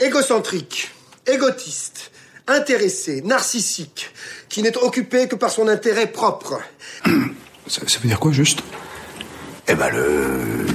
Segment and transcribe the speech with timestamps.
[0.00, 0.92] Égocentrique,
[1.26, 2.10] égotiste,
[2.46, 4.10] intéressé, narcissique,
[4.48, 6.58] qui n'est occupé que par son intérêt propre.
[7.66, 8.62] Ça, ça veut dire quoi juste?
[9.68, 10.66] Eh ben le.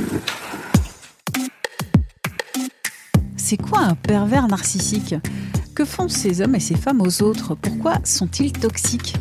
[3.35, 5.15] C'est quoi un pervers narcissique?
[5.73, 7.55] Que font ces hommes et ces femmes aux autres?
[7.55, 9.15] Pourquoi sont-ils toxiques?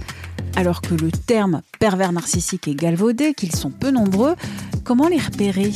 [0.55, 4.36] Alors que le terme pervers narcissique est galvaudé, qu'ils sont peu nombreux,
[4.84, 5.72] comment les repérer?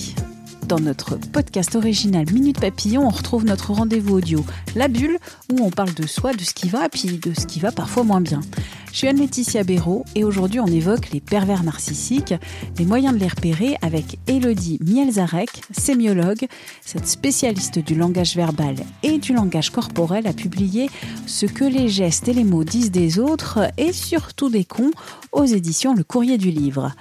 [0.69, 4.45] Dans notre podcast original Minute Papillon, on retrouve notre rendez-vous audio
[4.77, 5.19] La Bulle,
[5.51, 8.05] où on parle de soi, de ce qui va, puis de ce qui va parfois
[8.05, 8.41] moins bien.
[8.93, 12.35] Je suis Anne-Laetitia Béraud et aujourd'hui on évoque les pervers narcissiques,
[12.79, 16.47] les moyens de les repérer avec Elodie Mielzarek, sémiologue.
[16.85, 20.91] Cette spécialiste du langage verbal et du langage corporel a publié
[21.27, 24.93] Ce que les gestes et les mots disent des autres et surtout des cons
[25.33, 26.93] aux éditions Le Courrier du Livre.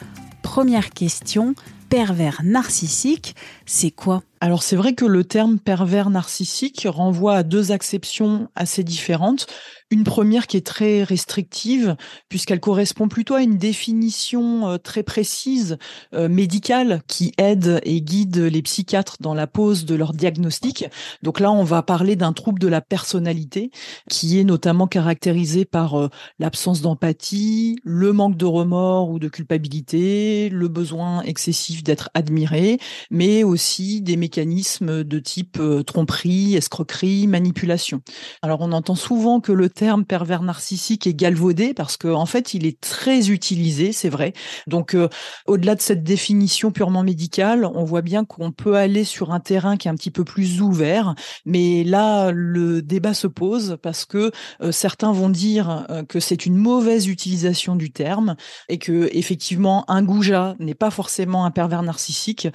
[0.42, 1.54] Première question,
[1.90, 3.36] pervers narcissique,
[3.66, 4.24] c'est quoi?
[4.40, 9.48] Alors c'est vrai que le terme pervers narcissique renvoie à deux acceptions assez différentes.
[9.90, 11.96] Une première qui est très restrictive,
[12.28, 15.78] puisqu'elle correspond plutôt à une définition euh, très précise
[16.14, 20.86] euh, médicale qui aide et guide les psychiatres dans la pose de leur diagnostic.
[21.24, 23.72] Donc là, on va parler d'un trouble de la personnalité
[24.10, 30.50] qui est notamment caractérisé par euh, l'absence d'empathie, le manque de remords ou de culpabilité,
[30.50, 32.78] le besoin excessif d'être admiré,
[33.10, 38.02] mais aussi des mécanismes de type euh, tromperie, escroquerie, manipulation.
[38.42, 42.54] Alors on entend souvent que le terme pervers narcissique est galvaudé parce qu'en en fait,
[42.54, 44.34] il est très utilisé, c'est vrai.
[44.68, 45.08] Donc, euh,
[45.46, 49.78] au-delà de cette définition purement médicale, on voit bien qu'on peut aller sur un terrain
[49.78, 51.16] qui est un petit peu plus ouvert.
[51.46, 56.58] Mais là, le débat se pose parce que euh, certains vont dire que c'est une
[56.58, 58.36] mauvaise utilisation du terme
[58.68, 62.50] et que effectivement, un goujat n'est pas forcément un pervers narcissique.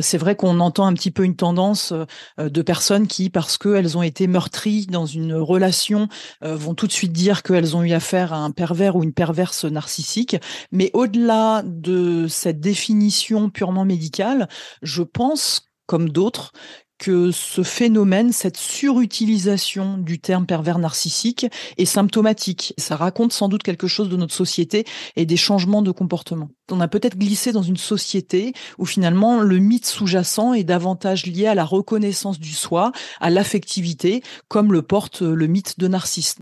[0.00, 1.92] C'est vrai qu'on entend un petit peu une tendance
[2.38, 6.08] euh, de personnes qui, parce qu'elles ont été meurtries dans une relation,
[6.42, 9.12] euh, vont tout de suite dire qu'elles ont eu affaire à un pervers ou une
[9.12, 10.36] perverse narcissique.
[10.72, 14.48] Mais au-delà de cette définition purement médicale,
[14.82, 16.52] je pense comme d'autres,
[16.98, 22.74] que ce phénomène, cette surutilisation du terme pervers narcissique est symptomatique.
[22.76, 24.84] Ça raconte sans doute quelque chose de notre société
[25.16, 26.50] et des changements de comportement.
[26.70, 31.46] On a peut-être glissé dans une société où finalement le mythe sous-jacent est davantage lié
[31.46, 36.36] à la reconnaissance du soi, à l'affectivité, comme le porte le mythe de Narcisse.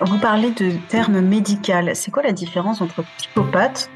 [0.00, 1.94] Vous parlez de terme médical.
[1.94, 3.90] C'est quoi la différence entre psychopathe,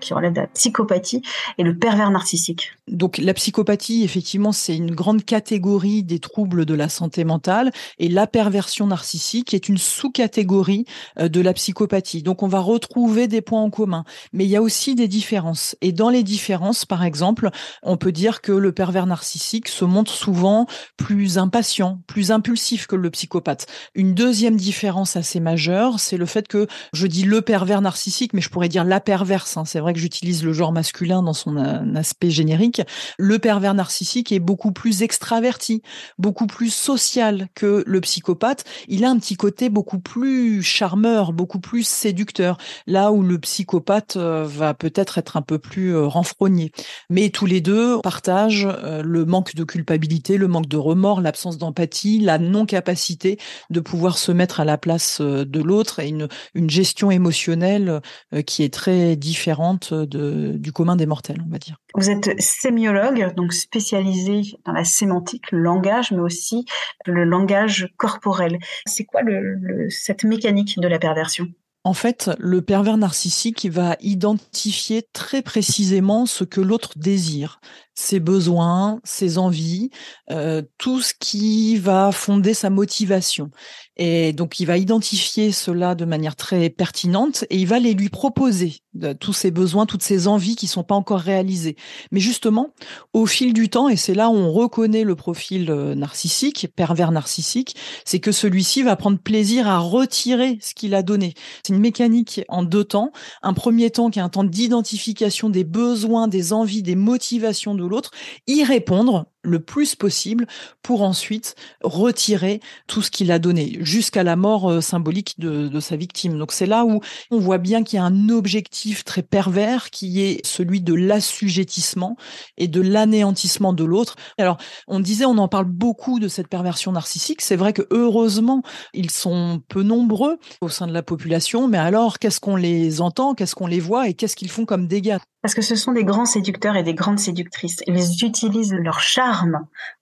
[0.00, 1.22] qui relève de la psychopathie,
[1.56, 2.72] et le pervers narcissique?
[2.86, 8.08] Donc la psychopathie, effectivement, c'est une grande catégorie des troubles de la santé mentale, et
[8.08, 10.84] la perversion narcissique est une sous-catégorie
[11.18, 12.22] euh, de la psychopathie.
[12.22, 15.76] Donc on va retrouver des points en commun, mais il y a aussi des différences.
[15.80, 17.50] Et dans les différences, par exemple,
[17.82, 20.66] on peut dire que le pervers narcissique se montre souvent
[20.96, 23.66] plus impatient, plus impulsif que le psychopathe.
[23.94, 28.40] Une deuxième différence assez majeure, c'est le fait que je dis le pervers narcissique, mais
[28.40, 29.56] je pourrais dire la perverse.
[29.56, 29.64] hein.
[29.64, 32.82] C'est vrai que j'utilise le genre masculin dans son euh, aspect générique.
[33.18, 35.82] Le pervers narcissique est beaucoup plus extraverti,
[36.18, 38.64] beaucoup plus social que le psychopathe.
[38.88, 42.58] Il a un petit côté beaucoup plus charmeur, beaucoup plus séducteur.
[42.86, 46.72] Là où le psychopathe euh, va peut-être être un peu plus euh, renfrogné.
[47.10, 52.20] Mais tous les deux partagent le manque de culpabilité, le manque de remords, l'absence d'empathie,
[52.20, 53.38] la non-capacité
[53.70, 58.00] de pouvoir se mettre à la place de l'autre et une, une gestion émotionnelle
[58.34, 61.76] euh, qui est très différente de, du commun des mortels, on va dire.
[61.94, 66.64] Vous êtes sémiologue, donc spécialisé dans la sémantique, le langage, mais aussi
[67.06, 68.58] le langage corporel.
[68.86, 71.46] C'est quoi le, le- cette mécanique de la perversion?
[71.84, 77.60] En fait, le pervers narcissique va identifier très précisément ce que l'autre désire,
[77.98, 79.90] ses besoins, ses envies,
[80.30, 83.50] euh, tout ce qui va fonder sa motivation.
[83.96, 88.08] Et donc, il va identifier cela de manière très pertinente et il va les lui
[88.08, 91.74] proposer de, tous ses besoins, toutes ses envies qui sont pas encore réalisées.
[92.12, 92.68] Mais justement,
[93.12, 97.10] au fil du temps, et c'est là où on reconnaît le profil euh, narcissique, pervers
[97.10, 97.74] narcissique,
[98.04, 101.34] c'est que celui-ci va prendre plaisir à retirer ce qu'il a donné.
[101.66, 103.10] C'est une mécanique en deux temps.
[103.42, 107.87] Un premier temps qui est un temps d'identification des besoins, des envies, des motivations de
[107.88, 108.10] l'autre,
[108.46, 110.46] y répondre le plus possible
[110.82, 115.96] pour ensuite retirer tout ce qu'il a donné jusqu'à la mort euh, symbolique de, sa
[115.96, 116.38] victime.
[116.38, 117.00] Donc c'est là où
[117.30, 122.16] on voit bien qu'il y a un objectif très pervers qui est celui de l'assujettissement
[122.56, 124.16] et de l'anéantissement de l'autre.
[124.38, 127.42] Alors on disait, on en parle beaucoup de cette perversion narcissique.
[127.42, 128.62] C'est vrai que heureusement
[128.92, 133.34] ils sont peu nombreux au sein de la population, mais alors qu'est-ce qu'on les entend,
[133.34, 135.18] qu'est-ce qu'on les voit et qu'est-ce qu'ils font comme dégâts?
[135.42, 137.80] Parce que ce sont des grands séducteurs et des grandes séductrices.
[137.86, 138.98] Ils utilisent leur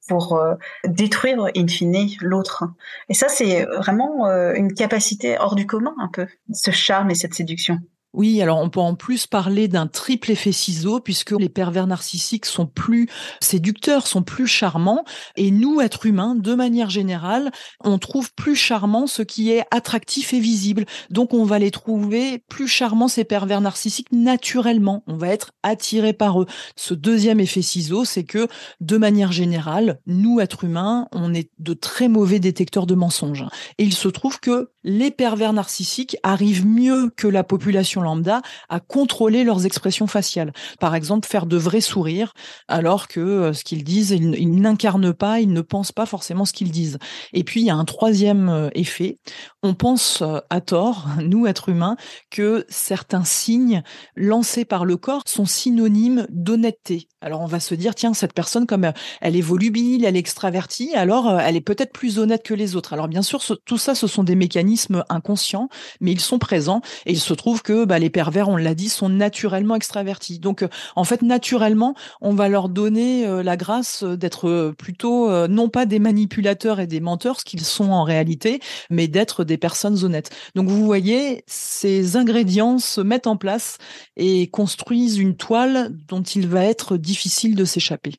[0.09, 0.55] pour euh,
[0.85, 2.65] détruire in fine l'autre.
[3.09, 7.15] Et ça, c'est vraiment euh, une capacité hors du commun un peu, ce charme et
[7.15, 7.79] cette séduction.
[8.17, 12.47] Oui, alors on peut en plus parler d'un triple effet ciseau puisque les pervers narcissiques
[12.47, 13.11] sont plus
[13.43, 15.05] séducteurs, sont plus charmants
[15.37, 17.51] et nous, êtres humains, de manière générale,
[17.85, 20.87] on trouve plus charmant ce qui est attractif et visible.
[21.11, 25.05] Donc on va les trouver plus charmants, ces pervers narcissiques, naturellement.
[25.07, 26.47] On va être attiré par eux.
[26.75, 28.49] Ce deuxième effet ciseau, c'est que
[28.81, 33.45] de manière générale, nous, êtres humains, on est de très mauvais détecteurs de mensonges.
[33.77, 38.81] Et il se trouve que les pervers narcissiques arrivent mieux que la population lambda à
[38.81, 40.53] contrôler leurs expressions faciales.
[40.81, 42.33] Par exemple, faire de vrais sourires,
[42.69, 46.53] alors que euh, ce qu'ils disent, ils, n'incarnent pas, ils ne pensent pas forcément ce
[46.53, 46.99] qu'ils disent.
[47.33, 49.19] Et puis, il y a un troisième euh, effet.
[49.63, 51.97] On pense euh, à tort, nous, êtres humains,
[52.31, 53.83] que certains signes
[54.15, 57.09] lancés par le corps sont synonymes d'honnêteté.
[57.21, 60.95] Alors, on va se dire, tiens, cette personne, comme elle est volubile, elle est extravertie,
[60.95, 62.93] alors elle est peut-être plus honnête que les autres.
[62.93, 65.69] Alors, bien sûr, tout ça, ce sont des mécanismes inconscients,
[66.01, 68.89] mais ils sont présents et il se trouve que bah, les pervers, on l'a dit,
[68.89, 70.39] sont naturellement extravertis.
[70.39, 75.47] Donc, euh, en fait, naturellement, on va leur donner euh, la grâce d'être euh, plutôt
[75.49, 78.61] non pas des manipulateurs et des menteurs, ce qu'ils sont en réalité,
[78.91, 80.31] mais d'être des personnes honnêtes.
[80.55, 83.79] Donc, vous voyez, ces ingrédients se mettent en place
[84.17, 88.15] et construisent une toile dont il va être difficile de s'échapper.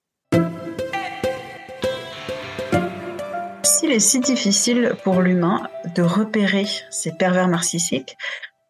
[3.63, 8.17] S'il est si difficile pour l'humain de repérer ces pervers narcissiques,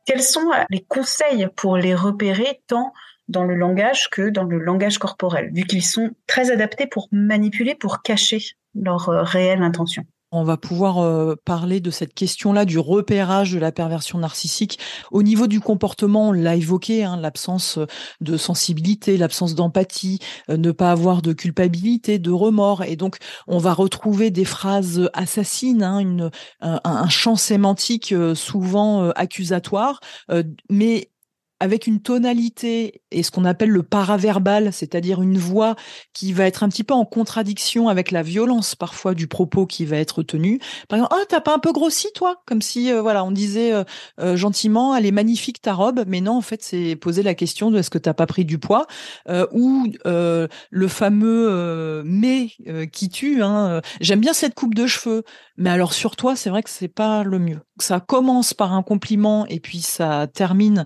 [0.08, 2.94] quels sont euh, les conseils pour les repérer tant
[3.28, 7.76] dans le langage que dans le langage corporel, vu qu'ils sont très adaptés pour manipuler,
[7.76, 8.42] pour cacher
[8.74, 10.06] leur euh, réelle intention?
[10.40, 14.80] On va pouvoir euh, parler de cette question-là du repérage de la perversion narcissique.
[15.12, 17.80] Au niveau du comportement, on l'a évoqué, hein, l'absence
[18.22, 20.20] de sensibilité, l'absence d'empathie,
[20.50, 22.84] ne pas avoir de culpabilité, de remords.
[22.84, 23.18] Et donc,
[23.48, 26.32] on va retrouver des phrases assassines, hein, une,
[26.62, 30.00] un, un, champ sémantique souvent accusatoire,
[30.70, 31.10] mais
[31.60, 35.76] avec une tonalité et ce qu'on appelle le paraverbal, c'est-à-dire une voix
[36.14, 39.86] qui va être un petit peu en contradiction avec la violence parfois du propos qui
[39.86, 40.60] va être tenu.
[40.88, 43.74] Par exemple, oh t'as pas un peu grossi toi, comme si euh, voilà on disait
[43.74, 43.84] euh,
[44.20, 47.72] euh, gentiment, elle est magnifique ta robe, mais non en fait c'est poser la question
[47.72, 48.86] de est-ce que t'as pas pris du poids?
[49.52, 52.50] Ou le fameux mais
[52.92, 53.42] qui tue.
[53.42, 55.24] Hein, J'aime bien cette coupe de cheveux,
[55.58, 57.60] mais alors sur toi c'est vrai que c'est pas le mieux.
[57.80, 60.86] Ça commence par un compliment et puis ça termine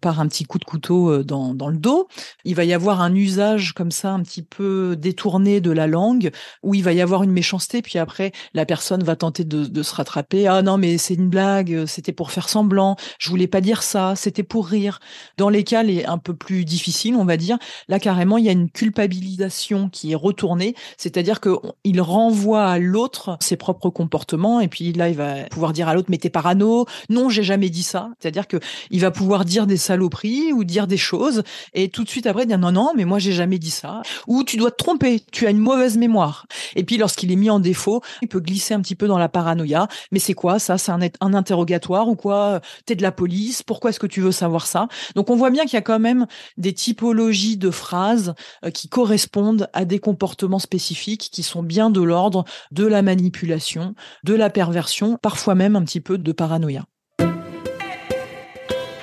[0.00, 2.08] par un petit coup de couteau dans dans le dos.
[2.44, 6.30] Il va y avoir un usage comme ça un petit peu détourné de la langue
[6.62, 9.94] où il va y avoir une méchanceté puis après la personne va tenter de, se
[9.94, 10.46] rattraper.
[10.46, 14.14] Ah non mais c'est une blague, c'était pour faire semblant, je voulais pas dire ça,
[14.16, 15.00] c'était pour rire.
[15.38, 17.58] Dans les cas les un peu plus difficiles, on va dire,
[17.88, 22.78] là carrément il y a une culpabilisation qui est retournée, c'est-à-dire que il renvoie à
[22.78, 26.30] l'autre ses propres comportements et puis là il va pouvoir dire à l'autre mais t'es
[26.30, 28.58] parano, non j'ai jamais dit ça, c'est-à-dire que
[28.90, 31.42] il va pouvoir dire des saloperies ou dire des choses
[31.74, 34.02] et tout de suite après dire non non mais moi j'ai jamais dit ça.
[34.28, 35.22] Ou tu dois te tromper.
[35.32, 36.46] Tu as une mauvaise mémoire.
[36.76, 39.28] Et puis lorsqu'il est mis en défaut il peut glisser un petit peu dans la
[39.28, 39.88] paranoïa.
[40.12, 40.78] Mais c'est quoi ça?
[40.78, 42.60] C'est un, un interrogatoire ou quoi?
[42.84, 43.64] T'es de la police?
[43.64, 44.86] Pourquoi est-ce que tu veux savoir ça?
[45.16, 48.34] Donc on voit bien qu'il y a quand même des typologies de phrases
[48.64, 53.95] euh, qui correspondent à des comportements spécifiques qui sont bien de l'ordre de la manipulation
[54.24, 56.84] de la perversion parfois même un petit peu de paranoïa.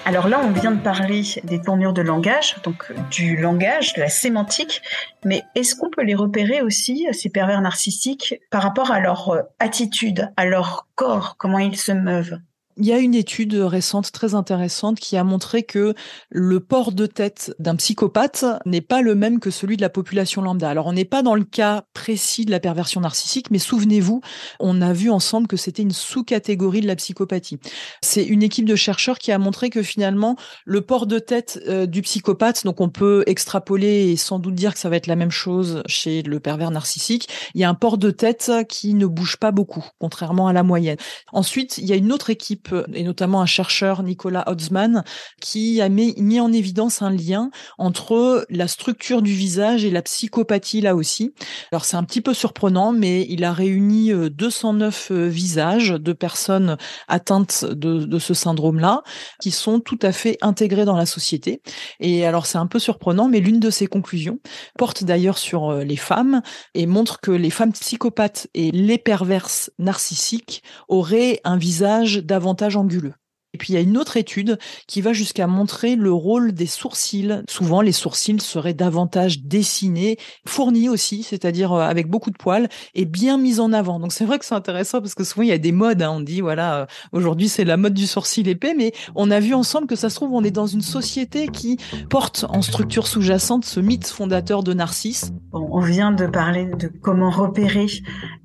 [0.06, 4.10] Alors là, on vient de parler des tournures de langage, donc du langage, de la
[4.10, 4.82] sémantique,
[5.24, 9.42] mais est-ce qu'on peut les repérer aussi, ces pervers narcissiques, par rapport à leur euh,
[9.60, 12.38] attitude, à leur corps, comment ils se meuvent?
[12.78, 15.94] Il y a une étude récente très intéressante qui a montré que
[16.30, 20.42] le port de tête d'un psychopathe n'est pas le même que celui de la population
[20.42, 20.70] lambda.
[20.70, 24.22] Alors on n'est pas dans le cas précis de la perversion narcissique, mais souvenez-vous,
[24.60, 27.60] on a vu ensemble que c'était une sous-catégorie de la psychopathie.
[28.02, 31.86] C'est une équipe de chercheurs qui a montré que finalement le port de tête euh,
[31.86, 35.16] du psychopathe, donc on peut extrapoler et sans doute dire que ça va être la
[35.16, 39.06] même chose chez le pervers narcissique, il y a un port de tête qui ne
[39.06, 40.98] bouge pas beaucoup, contrairement à la moyenne.
[41.32, 45.04] Ensuite, il y a une autre équipe type, et notamment un chercheur, Nicolas Hotzmann,
[45.42, 50.02] qui a mis, mis en évidence un lien entre la structure du visage et la
[50.02, 51.34] psychopathie là aussi.
[51.72, 56.14] Alors c'est un petit peu surprenant, mais il a réuni 209 euh, euh, visages de
[56.14, 56.78] personnes
[57.08, 59.04] atteintes de, de ce syndrome-là,
[59.42, 61.62] qui sont tout à fait intégrés dans la société.
[62.00, 64.40] Et alors c'est un peu surprenant, mais l'une de ses conclusions
[64.78, 66.42] porte d'ailleurs sur euh, les femmes
[66.74, 73.14] et montre que les femmes psychopathes et les perverses narcissiques auraient un visage davantage anguleux.
[73.54, 74.58] Et puis il y a une autre étude
[74.88, 77.44] qui va jusqu'à montrer le rôle des sourcils.
[77.48, 80.18] Souvent, les sourcils seraient davantage dessinés,
[80.48, 84.00] fournis aussi, c'est-à-dire euh, avec beaucoup de poils et bien mis en avant.
[84.00, 86.02] Donc c'est vrai que c'est intéressant parce que souvent il y a des modes.
[86.02, 86.14] Hein.
[86.16, 89.54] On dit voilà, euh, aujourd'hui c'est la mode du sourcil épais, mais on a vu
[89.54, 91.78] ensemble que ça se trouve on est dans une société qui
[92.10, 95.32] porte en structure sous-jacente ce mythe fondateur de Narcisse.
[95.52, 97.86] on vient de parler de comment repérer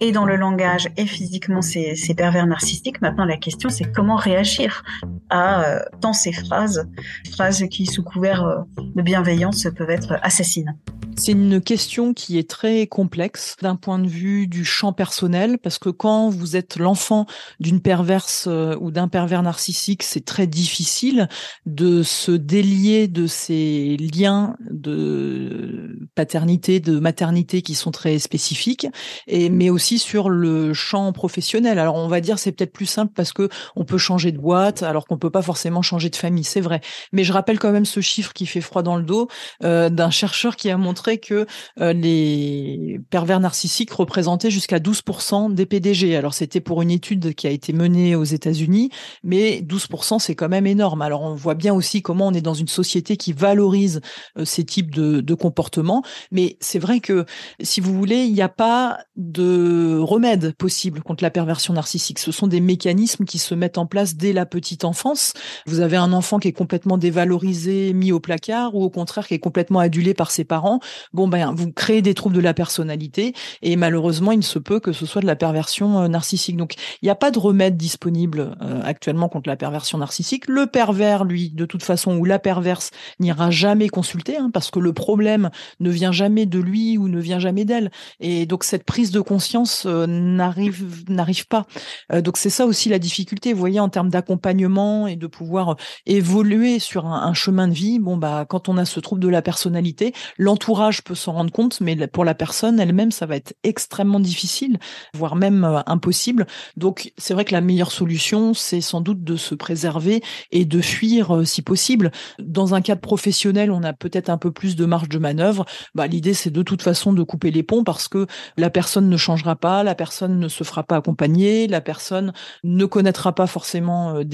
[0.01, 3.01] et dans le langage et physiquement ces, ces pervers narcissiques.
[3.01, 4.83] Maintenant la question c'est comment réagir
[5.31, 6.89] à euh, tant ces phrases,
[7.33, 8.59] phrases qui sous couvert euh,
[8.95, 10.77] de bienveillance peuvent être assassines.
[11.17, 15.79] C'est une question qui est très complexe d'un point de vue du champ personnel, parce
[15.79, 17.27] que quand vous êtes l'enfant
[17.59, 21.29] d'une perverse euh, ou d'un pervers narcissique, c'est très difficile
[21.67, 28.87] de se délier de ces liens de paternité, de maternité qui sont très spécifiques,
[29.29, 31.79] mais aussi sur le champ professionnel.
[31.79, 34.83] Alors on va dire c'est peut-être plus simple parce que on peut changer de boîte,
[34.89, 36.81] alors qu'on peut pas forcément changer de famille, c'est vrai.
[37.13, 39.29] Mais je rappelle quand même ce chiffre qui fait froid dans le dos
[39.65, 41.47] euh, d'un chercheur qui a montré que
[41.81, 46.17] euh, les pervers narcissiques représentaient jusqu'à 12% des PDG.
[46.17, 48.91] Alors c'était pour une étude qui a été menée aux États-Unis,
[49.23, 51.03] mais 12% c'est quand même énorme.
[51.03, 54.01] Alors on voit bien aussi comment on est dans une société qui valorise
[54.39, 57.25] euh, ces types de, de comportements, mais c'est vrai que
[57.61, 62.19] si vous voulez, il n'y a pas de remède possible contre la perversion narcissique.
[62.19, 65.33] Ce sont des mécanismes qui se mettent en place dès la petite enfance.
[65.67, 69.35] Vous avez un enfant qui est complètement dévalorisé, mis au placard, ou au contraire qui
[69.35, 70.81] est complètement adulé par ses parents.
[71.13, 74.93] Bon, ben, vous créez des troubles de la personnalité, et malheureusement, il se peut que
[74.93, 76.57] ce soit de la perversion euh, narcissique.
[76.57, 80.49] Donc, il n'y a pas de remède disponible euh, actuellement contre la perversion narcissique.
[80.49, 84.79] Le pervers, lui, de toute façon, ou la perverse, n'ira jamais consulter, hein, parce que
[84.79, 87.91] le problème ne vient jamais de lui ou ne vient jamais d'elle.
[88.21, 91.67] Et donc, cette prise de conscience euh, n'arrive n'arrive pas.
[92.13, 93.53] donc, c'est ça aussi la difficulté.
[93.53, 97.99] Vous voyez, en termes d'accompagnement et de pouvoir évoluer sur un, chemin de vie.
[97.99, 101.81] Bon, bah, quand on a ce trouble de la personnalité, l'entourage peut s'en rendre compte,
[101.81, 104.79] mais pour la personne elle-même, ça va être extrêmement difficile,
[105.15, 106.47] voire même euh, impossible.
[106.77, 110.81] Donc, c'est vrai que la meilleure solution, c'est sans doute de se préserver et de
[110.81, 112.11] fuir euh, si possible.
[112.39, 115.65] Dans un cadre professionnel, on a peut-être un peu plus de marge de manœuvre.
[115.95, 119.17] Bah, l'idée, c'est de toute façon de couper les ponts parce que la personne ne
[119.17, 122.33] changera pas, la personne ne se fera pas accompagner, la personne
[122.65, 124.25] ne connaîtra pas forcément euh,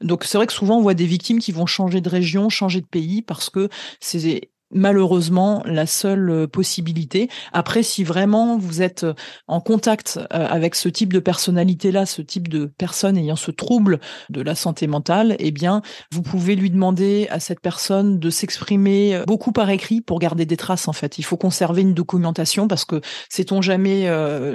[0.00, 2.80] donc c'est vrai que souvent on voit des victimes qui vont changer de région, changer
[2.80, 3.68] de pays parce que
[4.00, 7.28] c'est malheureusement la seule euh, possibilité.
[7.52, 9.14] Après, si vraiment vous êtes euh,
[9.48, 13.98] en contact euh, avec ce type de personnalité-là, ce type de personne ayant ce trouble
[14.30, 19.22] de la santé mentale, eh bien, vous pouvez lui demander à cette personne de s'exprimer
[19.26, 20.88] beaucoup par écrit pour garder des traces.
[20.88, 24.06] En fait, il faut conserver une documentation parce que sait-on jamais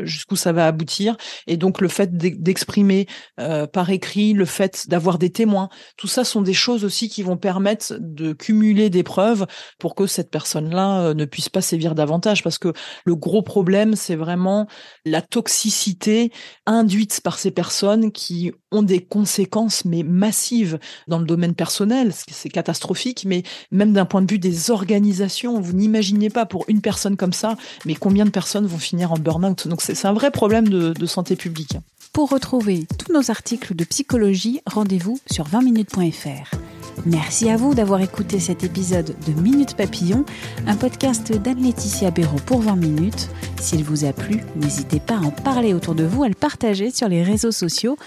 [0.06, 1.18] jusqu'où ça va aboutir.
[1.48, 6.42] Et donc, le fait d'exprimer par écrit, le fait d'avoir des témoins, tout ça sont
[6.42, 9.48] des choses aussi qui vont permettre de cumuler des preuves
[9.80, 12.74] pour que cette personne-là euh, ne puisse pas sévir davantage parce que
[13.06, 14.68] le gros problème, c'est vraiment
[15.06, 16.32] la toxicité
[16.66, 22.50] induite par ces personnes qui ont des conséquences mais massives dans le domaine personnel, c'est
[22.50, 27.18] catastrophique, mais même d'un point de vue des organisations, vous n'imaginez pas pour une personne
[27.18, 29.68] comme ça, mais combien de personnes vont finir en burn-out.
[29.68, 31.78] Donc c'est un vrai problème de, de santé publique.
[32.14, 36.81] Pour retrouver tous nos articles de psychologie, rendez-vous sur 20minutes.fr.
[37.06, 40.24] Merci à vous d'avoir écouté cet épisode de Minute Papillon,
[40.68, 43.30] un podcast d'Anne-Laetitia Béraud pour 20 minutes.
[43.60, 46.92] S'il vous a plu, n'hésitez pas à en parler autour de vous, à le partager
[46.92, 47.98] sur les réseaux sociaux.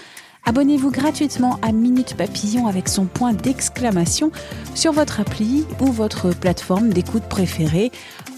[0.45, 4.31] Abonnez-vous gratuitement à Minute Papillon avec son point d'exclamation
[4.75, 7.91] sur votre appli ou votre plateforme d'écoute préférée.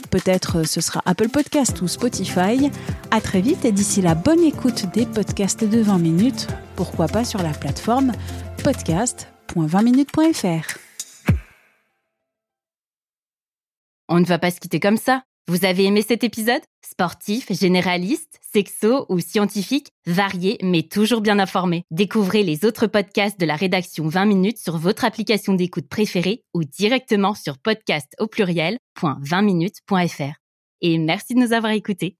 [0.09, 2.71] Peut-être ce sera Apple Podcast ou Spotify.
[3.11, 6.47] À très vite et d'ici la bonne écoute des podcasts de 20 minutes.
[6.75, 8.13] Pourquoi pas sur la plateforme
[8.63, 9.36] podcast 20
[14.09, 15.23] On ne va pas se quitter comme ça.
[15.49, 16.61] Vous avez aimé cet épisode?
[16.85, 21.85] Sportif, généraliste, sexo ou scientifique, varié mais toujours bien informé.
[21.89, 26.65] Découvrez les autres podcasts de la rédaction 20 minutes sur votre application d'écoute préférée ou
[26.65, 30.35] directement sur podcast au pluriel.20minutes.fr.
[30.81, 32.17] Et merci de nous avoir écoutés.